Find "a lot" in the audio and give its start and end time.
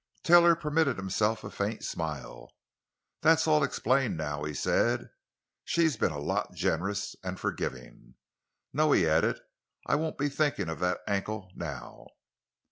6.11-6.55